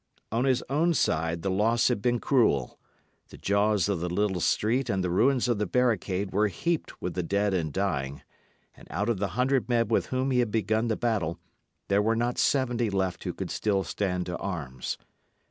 On 0.31 0.45
his 0.45 0.63
own 0.67 0.95
side 0.95 1.43
the 1.43 1.51
loss 1.51 1.87
had 1.89 2.01
been 2.01 2.17
cruel. 2.19 2.79
The 3.29 3.37
jaws 3.37 3.87
of 3.87 3.99
the 3.99 4.09
little 4.09 4.39
street 4.39 4.89
and 4.89 5.03
the 5.03 5.11
ruins 5.11 5.47
of 5.47 5.59
the 5.59 5.67
barricade 5.67 6.31
were 6.33 6.47
heaped 6.47 6.99
with 7.03 7.13
the 7.13 7.21
dead 7.21 7.53
and 7.53 7.71
dying; 7.71 8.23
and 8.73 8.87
out 8.89 9.09
of 9.09 9.19
the 9.19 9.27
hundred 9.37 9.69
men 9.69 9.89
with 9.89 10.07
whom 10.07 10.31
he 10.31 10.39
had 10.39 10.49
begun 10.49 10.87
the 10.87 10.95
battle, 10.97 11.37
there 11.87 12.01
were 12.01 12.15
not 12.15 12.39
seventy 12.39 12.89
left 12.89 13.23
who 13.25 13.31
could 13.35 13.51
still 13.51 13.83
stand 13.83 14.25
to 14.25 14.37
arms. 14.37 14.97